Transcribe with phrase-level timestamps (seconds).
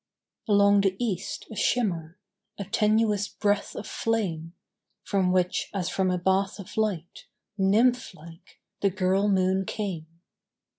[0.47, 2.17] Along the east a shimmer,
[2.57, 4.53] A tenuous breath of flame,
[5.03, 10.07] From which, as from a bath of light, Nymph like, the girl moon came.